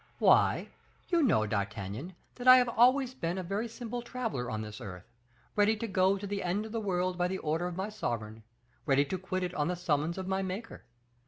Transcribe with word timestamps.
"Why, 0.17 0.69
you 1.09 1.21
know, 1.21 1.45
D'Artagnan, 1.45 2.15
that 2.33 2.47
I 2.47 2.57
have 2.57 2.67
always 2.69 3.13
been 3.13 3.37
a 3.37 3.43
very 3.43 3.67
simple 3.67 4.01
traveler 4.01 4.49
on 4.49 4.63
this 4.63 4.81
earth, 4.81 5.05
ready 5.55 5.77
to 5.77 5.87
go 5.87 6.17
to 6.17 6.25
the 6.25 6.41
end 6.41 6.65
of 6.65 6.71
the 6.71 6.81
world 6.81 7.19
by 7.19 7.27
the 7.27 7.37
order 7.37 7.67
of 7.67 7.77
my 7.77 7.89
sovereign; 7.89 8.41
ready 8.87 9.05
to 9.05 9.19
quit 9.19 9.43
it 9.43 9.53
at 9.53 9.67
the 9.67 9.75
summons 9.75 10.17
of 10.17 10.27
my 10.27 10.41
Maker. 10.41 10.85